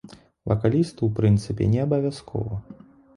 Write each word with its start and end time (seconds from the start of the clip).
Вакалісту, 0.51 1.09
у 1.09 1.13
прынцыпе, 1.19 1.67
неабавязкова. 1.75 2.59